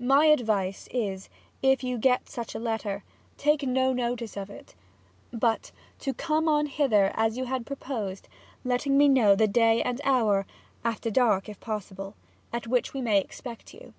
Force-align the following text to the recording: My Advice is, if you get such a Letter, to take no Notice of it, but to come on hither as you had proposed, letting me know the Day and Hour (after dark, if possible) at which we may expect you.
My 0.00 0.24
Advice 0.26 0.88
is, 0.90 1.28
if 1.62 1.84
you 1.84 1.96
get 1.96 2.28
such 2.28 2.56
a 2.56 2.58
Letter, 2.58 3.04
to 3.38 3.44
take 3.44 3.62
no 3.62 3.92
Notice 3.92 4.36
of 4.36 4.50
it, 4.50 4.74
but 5.32 5.70
to 6.00 6.12
come 6.12 6.48
on 6.48 6.66
hither 6.66 7.12
as 7.14 7.36
you 7.38 7.44
had 7.44 7.64
proposed, 7.64 8.26
letting 8.64 8.98
me 8.98 9.08
know 9.08 9.36
the 9.36 9.46
Day 9.46 9.80
and 9.80 10.00
Hour 10.02 10.46
(after 10.84 11.12
dark, 11.12 11.48
if 11.48 11.60
possible) 11.60 12.16
at 12.52 12.66
which 12.66 12.92
we 12.92 13.00
may 13.00 13.20
expect 13.20 13.72
you. 13.72 13.94